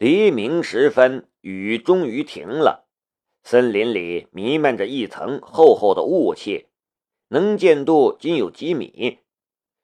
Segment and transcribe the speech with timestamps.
[0.00, 2.88] 黎明时分，雨终于停了，
[3.42, 6.68] 森林里弥漫着一层厚厚的雾气，
[7.28, 9.18] 能见度仅有几米。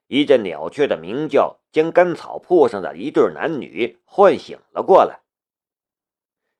[0.07, 5.19] 一阵鸟雀的鸣叫将干草铺上的一对男女唤醒了过来。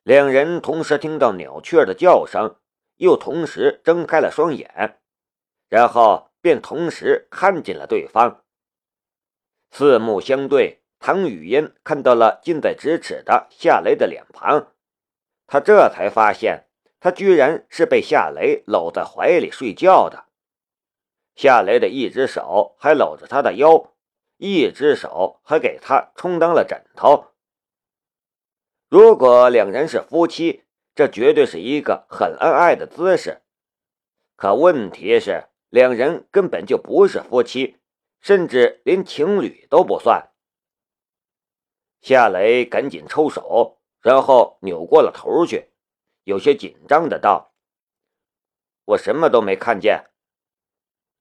[0.04, 2.58] 两人同时听到鸟雀的叫声，
[2.98, 5.00] 又同时睁开了双眼，
[5.68, 8.44] 然后便同时看见了对方。
[9.72, 10.84] 四目相对。
[11.00, 14.74] 唐雨嫣看到了近在咫尺的夏雷的脸庞，
[15.46, 16.68] 他这才发现，
[17.00, 20.26] 他居然是被夏雷搂在怀里睡觉的。
[21.36, 23.94] 夏雷的一只手还搂着他的腰，
[24.38, 27.28] 一只手还给他充当了枕头。
[28.90, 30.64] 如果两人是夫妻，
[30.96, 33.42] 这绝对是一个很恩爱的姿势。
[34.36, 37.78] 可问题是，两人根本就不是夫妻，
[38.20, 40.32] 甚至连情侣都不算。
[42.02, 45.72] 夏雷赶紧抽手，然后扭过了头去，
[46.24, 47.54] 有些紧张的道
[48.86, 50.12] ：“我什么都没看见。”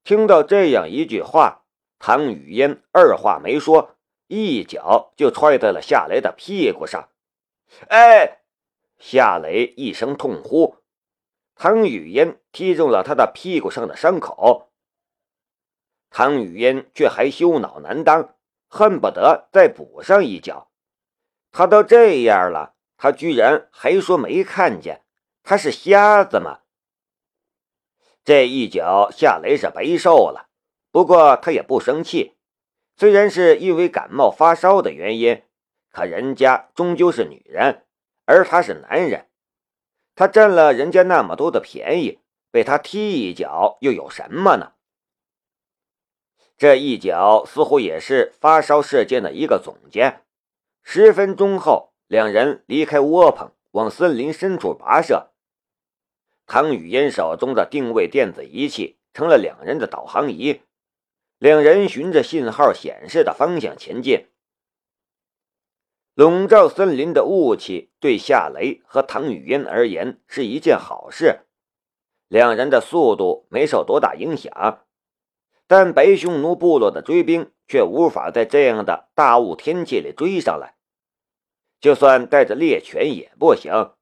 [0.04, 1.64] 听到这样一句话，
[1.98, 3.96] 唐雨嫣二话没说，
[4.28, 7.08] 一脚就踹在了夏雷的屁股上。
[7.88, 8.42] “哎！”
[9.00, 10.76] 夏雷一声痛呼，
[11.56, 14.70] 唐雨嫣踢中了他的屁股上的伤口。
[16.10, 18.34] 唐雨嫣却还羞恼难当。
[18.68, 20.72] 恨不得再补上一脚，
[21.56, 25.06] 他都这样了，他居然还说没看见，
[25.42, 26.58] 他是瞎子吗？
[28.22, 30.50] 这一脚夏雷是白受了，
[30.90, 32.36] 不过他也不生气，
[32.98, 35.44] 虽然是因为感冒发烧的原因，
[35.90, 37.86] 可人家终究是女人，
[38.26, 39.30] 而他是男人，
[40.14, 44.74] 他占了人家那么多的便宜，被他踢一脚又有什么呢？
[46.58, 50.20] 这一脚似乎也是发烧事件的一个总结。
[50.88, 55.32] 十分钟后，两人离开窝棚，往森林深处跋涉。
[56.46, 60.60] 唐雨嫣手中的定位电子仪器成了两人的导航仪，
[61.38, 64.28] 两人循着信号显示的方向前进。
[66.14, 71.40] 笼罩森林的雾气对夏雷和唐雨嫣而言是一件好事，
[72.28, 74.84] 两人的速度没受多大影响。
[75.66, 80.75] 但白匈奴部落的追兵却无法在这样的大雾天气里追上来，
[81.80, 83.92] 就算带着猎犬也不行。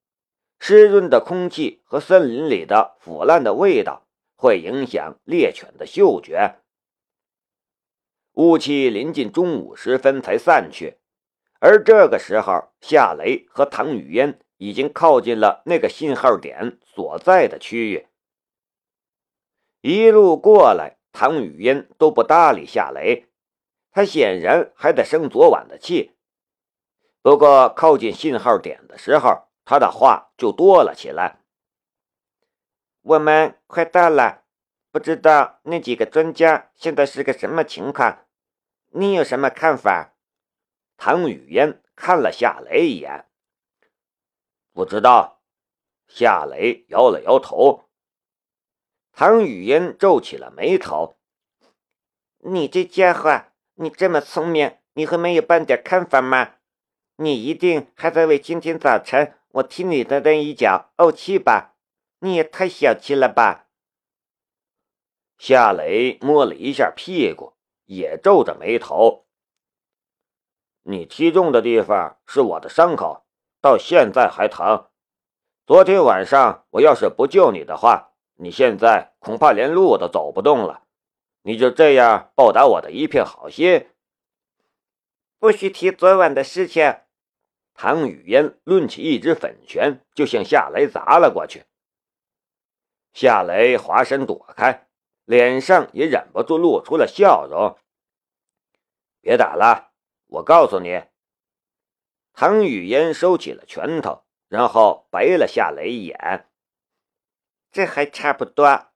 [0.59, 6.61] 湿润的空气和森林里的腐烂的味道会影响猎犬的嗅觉。
[8.35, 10.99] 雾气临近中午时分才散去，
[11.61, 18.07] 而这个时候，夏雷和唐雨嫣已经靠近了那个信号点所在的区域。
[19.81, 20.97] 一路过来。
[21.17, 23.29] 唐雨嫣都不搭理夏雷，
[23.93, 26.14] 他显然还在生昨晚的气。
[27.25, 31.41] 不过靠近信号点的时候，他的话就多了起来。
[33.01, 34.43] 我们快到了，
[34.91, 38.27] 不知道那几个专家现在是个什么情况？
[38.91, 40.13] 你有什么看法？
[40.99, 43.27] 唐雨嫣看了夏雷一眼，
[44.75, 45.41] 不知道。
[46.07, 47.85] 夏雷摇了摇头。
[49.13, 51.17] 唐雨嫣皱起了眉头
[52.45, 53.47] ：“你这家伙，
[53.77, 56.57] 你这么聪明，你会没有半点看法吗？
[57.17, 61.75] 你一定还在为今天早晨我踢你的那一脚怄气吧？
[62.21, 63.69] 你也太小气了吧！”
[65.39, 67.55] 夏雷摸了一下屁股，
[67.85, 69.27] 也皱着眉头
[70.85, 73.27] ：“你踢中的地方是我的伤口，
[73.61, 74.87] 到现在还疼。
[75.67, 80.83] 昨天晚上我要是不救你的话……”你现在恐怕连路都走不动了，
[81.43, 83.91] 你就这样报答我的一片好心？
[85.39, 86.97] 不许提昨晚的事情！
[87.75, 91.65] 唐雨嫣抡起一只粉拳就向夏雷砸了过去。
[93.13, 94.89] 夏雷滑身躲开，
[95.25, 97.77] 脸上也忍不住露出了笑容。
[99.21, 99.93] 别打了，
[100.27, 101.05] 我告诉你。
[102.33, 106.49] 唐雨嫣收起了拳头，然后白了夏雷一眼。
[107.71, 108.89] 这还差不多。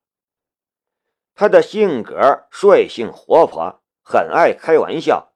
[1.35, 5.33] 他的性格率性活泼，很爱开玩笑，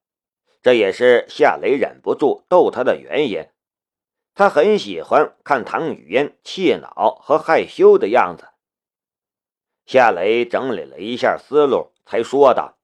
[0.62, 3.46] 这也是夏雷忍不住逗他的原因。
[4.34, 8.48] 他很喜欢看唐雨嫣气恼和害羞的样子。
[9.84, 12.78] 夏雷整理了一下思路，才说道：“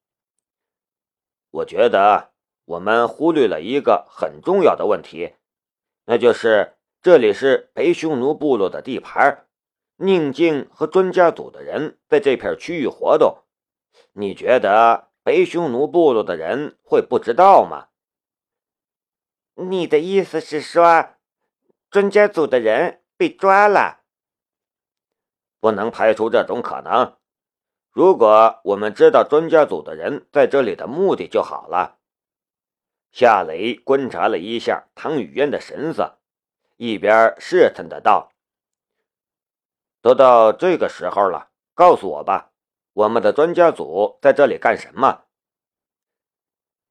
[1.50, 2.32] 我觉得
[2.64, 5.34] 我们忽略了一个很重要的问题，
[6.04, 9.46] 那就是这里是北匈奴部落的地盘。”
[10.00, 13.38] 宁静和专家组的人在这片区域活动，
[14.12, 17.88] 你觉得北匈奴部落的人会不知道吗？
[19.56, 21.16] 你的意思是说，
[21.90, 24.00] 专家组的人被抓了？
[25.60, 27.18] 不能排除这种可能。
[27.90, 31.98] 如果我们知道专家组的人在这里的目的就好了。
[33.12, 36.20] 夏雷观察了一下唐雨嫣的神色，
[36.78, 38.32] 一边试探的道
[40.00, 42.47] ：“都到这个时候了，告诉我吧，
[42.98, 45.26] 我们的专家组在这里干什么？”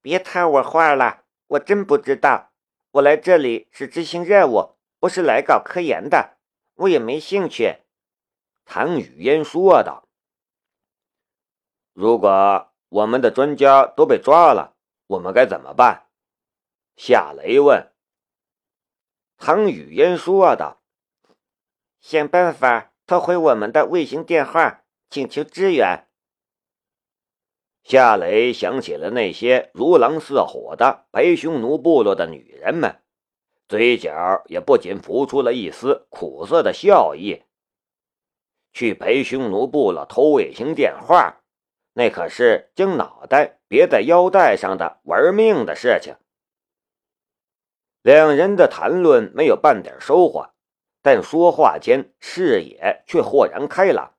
[0.01, 2.53] 别套我话了，我真不知道。
[2.91, 6.37] 我来这里是执行任务，不是来搞科研的，
[6.75, 7.79] 我也没兴趣。”
[8.63, 10.07] 唐雨嫣说道。
[11.91, 14.77] “如果我们的专家都被抓了，
[15.07, 16.07] 我们该怎么办？”
[16.95, 17.91] 夏雷问。
[19.37, 20.81] 唐雨嫣说道
[21.99, 26.07] ：“想办法偷回我们的卫星电话，请求支援。”
[27.83, 33.01] 夏雷想起了那些如狼似虎的白匈奴部落的女人们，
[33.69, 37.43] 嘴角也不禁浮出了一丝苦涩的笑意。
[38.73, 41.41] 去白匈奴部落偷卫星电话，
[41.93, 46.17] 那可是将脑袋别在腰带上的玩命的事情。
[48.01, 50.53] 两人的谈论没有半点收获，
[51.01, 54.16] 但说话间视野却豁然开朗。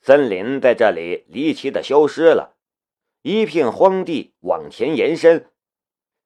[0.00, 2.56] 森林在这里离奇的消失了，
[3.22, 5.50] 一片荒地往前延伸，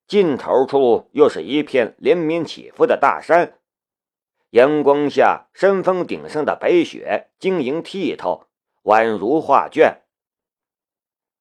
[0.06, 3.58] 尽头处又是一片连绵起伏的大山。
[4.50, 8.48] 阳光下，山峰顶上的白雪晶莹剔透，
[8.82, 10.02] 宛如画卷。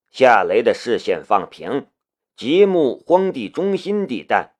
[0.10, 1.88] 夏雷的视线放平，
[2.36, 4.56] 极目荒地中心地带。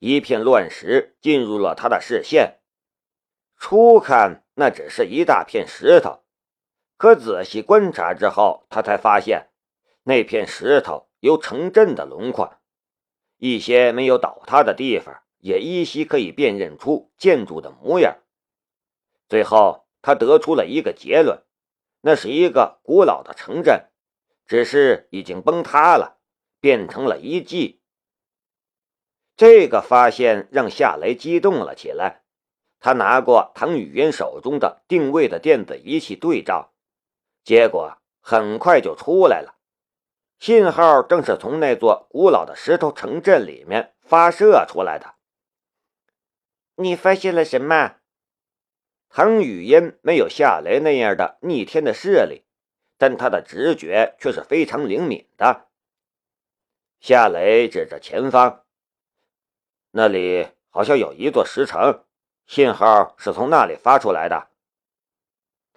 [0.00, 2.58] 一片乱石进入了他的视线，
[3.56, 6.22] 初看那只是一大片石头，
[6.98, 9.50] 可仔细观察之后，他才发现
[10.02, 12.54] 那片石头有城镇的轮廓，
[13.36, 18.18] 一些没有倒塌的地方也依稀可以辨认出建筑的模样。
[19.28, 21.44] 最后，他得出了一个结论：
[22.00, 23.88] 那是一个古老的城镇，
[24.44, 26.18] 只是已经崩塌了，
[26.60, 27.80] 变成了遗迹。
[29.36, 32.24] 这个发现让夏雷激动了起来，
[32.80, 36.72] 他拿过唐雨嫣手中的定位的电子仪器对照，
[37.48, 39.54] 结果很快就出来了，
[40.38, 45.14] 信号正是从那座古老的石头城镇里面发射出来的。
[46.74, 47.94] 你发现了什么？
[49.08, 52.44] 唐雨嫣没有夏雷那样的逆天的视力，
[52.98, 55.68] 但他的直觉却是非常灵敏的。
[57.00, 58.66] 夏雷指着前方。
[59.92, 62.04] 那里好像有一座石城，
[62.44, 64.50] 信号是从那里发出来的。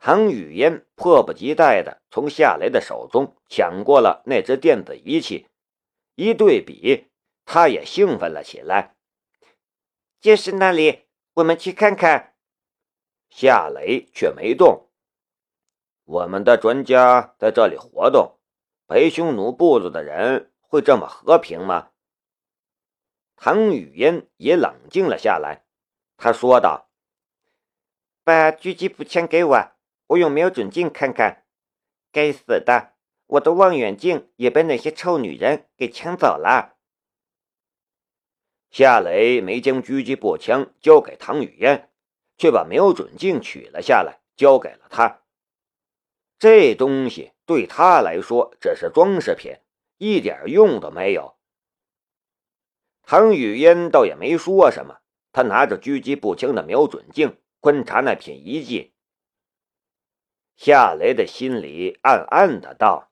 [0.03, 5.47] 唐雨嫣迫不及待地从夏雷的手中抢过了那只电子仪器，
[6.15, 7.11] 一对比，
[7.45, 8.95] 他也兴奋了起来。
[10.19, 11.05] 就是那里，
[11.35, 12.33] 我们去看看。
[13.29, 14.89] 夏雷却没动。
[16.05, 18.39] 我们的专家在这里活动，
[18.87, 21.91] 白匈奴部落的人会这么和平吗？
[23.35, 25.63] 唐雨嫣也冷静了下来，
[26.17, 26.89] 他说道
[28.25, 29.71] ：“把狙击步枪给我，
[30.11, 31.45] 我用瞄准镜看看。
[32.11, 32.93] 该死的，
[33.27, 36.77] 我的望远镜也被那些臭女人给抢走了。”
[38.71, 41.89] 夏雷没将狙击步枪交给唐雨嫣，
[42.37, 45.21] 却把瞄准镜取了下来，交给了他。
[46.37, 49.57] 这东西对他来说只是装饰品，
[49.97, 51.37] 一点用都没有。
[53.03, 54.99] 唐雨嫣倒也没说什么，
[55.31, 58.90] 他拿着狙击步枪的瞄准镜观察那片遗迹。
[60.63, 63.09] 夏雷的心里暗暗的道：“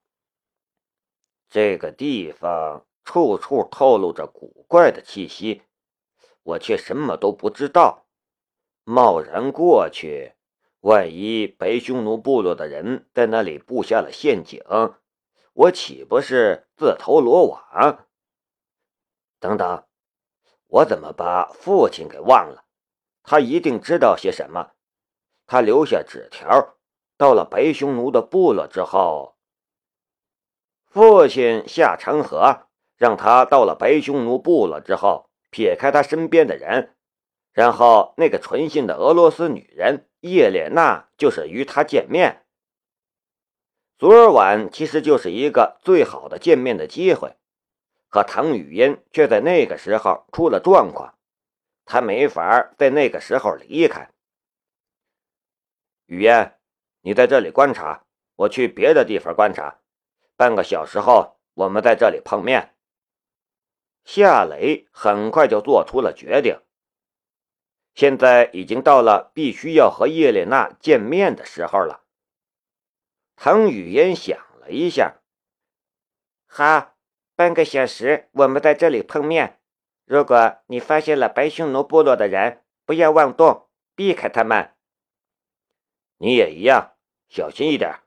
[1.49, 5.63] 这个地方处处透露着古怪的气息，
[6.43, 8.05] 我却什么都不知道。
[8.83, 10.35] 贸然过去，
[10.81, 14.63] 万一白匈奴部落的人在那里布下了陷阱，
[15.53, 18.05] 我岂不是自投罗网？”
[19.41, 19.87] 等等，
[20.67, 22.65] 我怎么把父亲给忘了？
[23.23, 24.73] 他一定知道些什么。
[25.47, 26.77] 他留下纸条，
[27.19, 29.35] 到了白匈奴的部落之后，
[30.87, 36.95] 父亲下长河，让他到了白匈奴部落之后，撇开他身边的人，
[37.51, 42.45] 然后那个纯信的俄罗斯女人叶莲娜就是与他见面。
[43.97, 47.35] 昨晚其实就是一个最好的见面的机会。
[48.07, 51.15] 可唐雨嫣却在那个时候出了状况，
[51.83, 54.09] 他没法在那个时候离开。
[56.05, 56.58] 雨嫣，
[57.01, 59.79] 你在这里观察，我去别的地方观察。
[60.35, 62.75] 半个小时后，我们在这里碰面。
[64.03, 66.59] 夏雷很快就做出了决定。
[67.93, 72.03] 现在已经到了必须要和叶莲娜见面的时候了。
[73.35, 75.21] 唐雨嫣想了一下，
[76.47, 76.95] 好，
[77.35, 79.59] 半个小时我们在这里碰面。
[80.05, 84.73] 如果你发现了白匈奴部落的人，不要妄动，避开他们。
[86.19, 86.93] 你也一样，
[87.27, 87.99] 小心一点。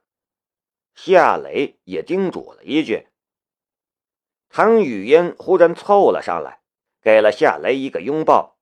[0.95, 3.09] 夏雷也叮嘱了一句。
[4.49, 6.61] 唐雨嫣忽然凑了上来，
[7.01, 8.53] 给了夏雷一个拥抱。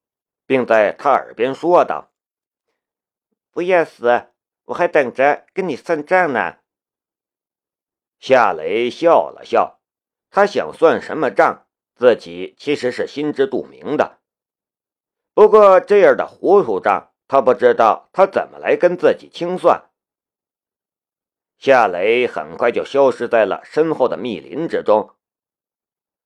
[0.51, 2.11] 并在他耳边说道
[3.51, 4.33] ：“不要死，
[4.65, 6.57] 我还等着跟你算账呢。”
[8.19, 9.79] 夏雷笑了笑，
[10.29, 14.19] 他想算什么账，自己其实是心知肚明的。
[15.33, 19.89] 不过这样的糊涂账，他不知道他怎么来跟自己清算。
[21.57, 25.15] 夏雷很快就消失在了身后的密林之中。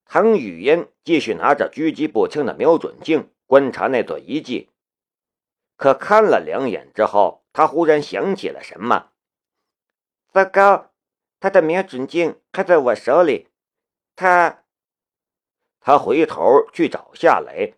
[0.04, 3.30] 唐雨嫣继续拿着狙击步枪的瞄准镜。
[3.46, 4.72] 观察那座遗迹，
[5.78, 9.12] 可看了两眼之后，他忽然想起了什么。
[10.34, 10.92] 糟糕，
[11.40, 13.50] 他的瞄准镜还在我手里。
[14.16, 14.64] 他，
[15.80, 17.76] 他回头去找夏雷，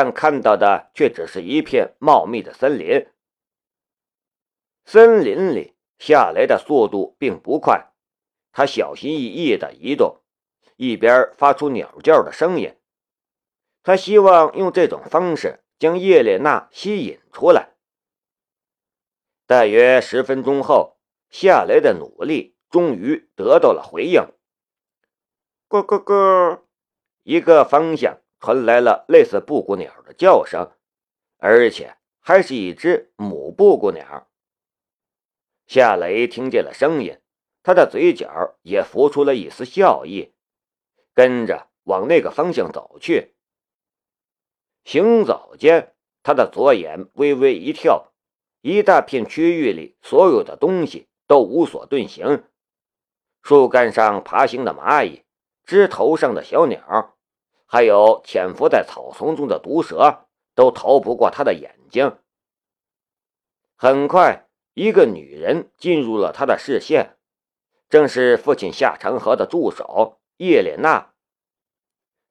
[0.00, 3.08] 但看到的却只是一片茂密的森林。
[4.84, 7.90] 森林里，下雷的速度并不快，
[8.52, 10.20] 他小心翼翼地移动，
[10.76, 12.76] 一边发出鸟叫的声音。
[13.82, 17.70] 他希望用这种方式将叶莲娜吸引出来。
[19.48, 20.96] 大约十分钟后，
[21.28, 24.22] 夏雷的努力终于得到了回应。
[25.68, 26.60] 咕咕咕，
[27.24, 30.70] 一个方向传来了类似布谷鸟的叫声，
[31.38, 34.28] 而且还是一只母布谷鸟。
[35.66, 37.18] 夏雷听见了声音，
[37.62, 40.32] 他的嘴角也浮出了一丝笑意，
[41.14, 43.34] 跟着往那个方向走去。
[44.84, 48.12] 行走间，他的左眼微微一跳，
[48.62, 52.44] 一大片区域里所有的东西都无所遁形。
[53.42, 55.24] 树干上爬行的蚂蚁，
[55.66, 57.17] 枝头上的小鸟，
[57.70, 62.18] 还有潜伏在草丛中的毒蛇，都逃不过他的眼睛。
[63.76, 67.18] 很快，一个女人进入了他的视线，
[67.90, 71.12] 正是父亲夏长河的助手叶莲娜。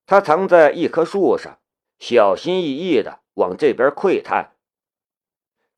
[0.08, 1.60] 她藏在一棵树上。
[2.00, 4.56] 小心翼翼地往这边窥探。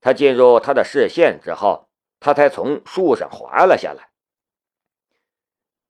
[0.01, 1.87] 他进入他的视线之后，
[2.19, 4.09] 他才从树上滑了下来。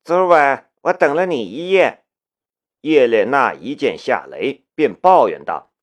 [0.03, 2.05] 昨晚我等了你一夜。
[2.81, 5.74] 叶莲娜一见夏雷，便抱怨道：“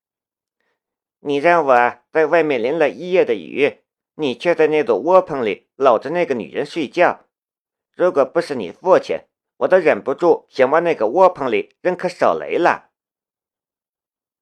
[1.20, 3.80] 你让我在外面淋了一夜的雨，
[4.14, 7.26] 你却在那座窝棚里搂着那个女人睡觉。
[7.92, 9.20] 如果不是你父亲，
[9.58, 12.90] 我都忍不住想往那个窝棚里扔颗手雷了。”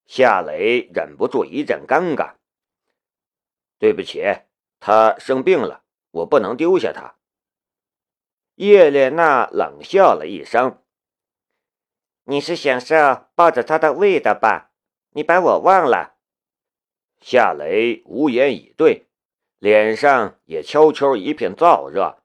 [0.07, 2.35] 夏雷忍不住一阵尴尬。
[3.79, 4.23] 对不起，
[4.79, 7.17] 他生病了，我不能丢下他。
[8.55, 10.81] 叶莲娜冷笑了一声
[12.25, 14.73] ：“你是享受抱着他的味道吧？
[15.11, 16.17] 你把我忘了？”
[17.21, 19.07] 夏雷无言以对，
[19.59, 22.23] 脸上也悄悄一片燥热。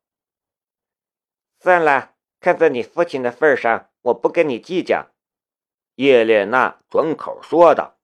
[1.59, 5.11] 算了，看在你父亲的份上，我不跟你计较。
[5.95, 7.99] 叶莲娜转口说道：“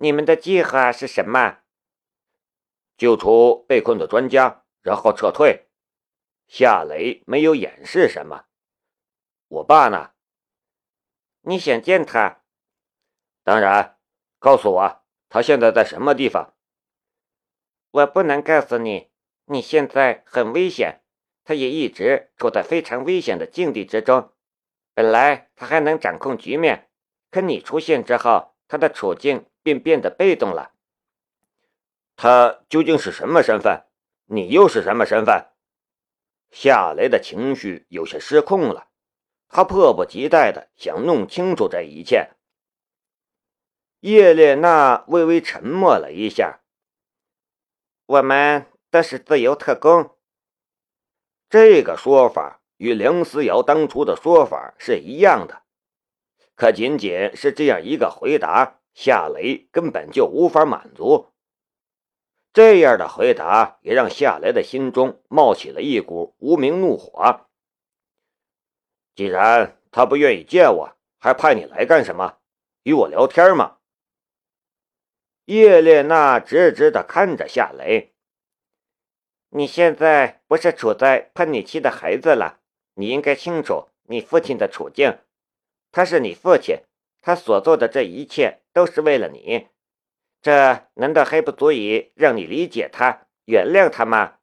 [0.00, 1.58] 你们的计划是什么？
[2.96, 5.68] 救出被困的专家，然后撤退。”
[6.48, 8.46] 夏雷没有掩饰什么。
[9.46, 10.10] 我爸呢？
[11.48, 12.42] 你想见他？
[13.42, 13.96] 当然。
[14.38, 16.54] 告诉我，他现在在什么地方？
[17.90, 19.10] 我不能告诉你。
[19.46, 21.00] 你现在很危险，
[21.44, 24.34] 他也一直处在非常危险的境地之中。
[24.92, 26.90] 本来他还能掌控局面，
[27.30, 30.72] 可你出现之后，他的处境便变得被动了。
[32.14, 33.86] 他究竟是什么身份？
[34.26, 35.46] 你又是什么身份？
[36.50, 38.87] 夏雷的情绪有些失控了，
[39.48, 42.30] 他迫不及待的想弄清楚这一切。
[44.00, 46.60] 叶莲娜微微沉默了一下。
[48.06, 50.16] 我们都是自由特工，
[51.48, 52.60] 这个说法。
[52.76, 55.64] 与梁思瑶当初的说法是一样的，
[56.54, 61.32] 可仅仅是这样一个回答，夏雷根本就无法满足。
[62.52, 67.47] 这样的回答也让夏雷的心中冒起了一股无名怒火。
[69.18, 72.38] 既然他不愿意见我，还派你来干什么？
[72.84, 73.78] 与我聊天吗？
[75.46, 78.14] 叶莲娜直直地看着夏雷
[79.50, 82.60] ：“你现在不是处在叛逆期的孩子了？”
[82.94, 85.18] 你应该清楚你父亲的处境，
[85.90, 86.84] 他是你父亲，
[87.20, 89.66] 他所做的这一切都是为了你，
[90.40, 94.37] 这难道还不足以让你理解他、原谅他吗？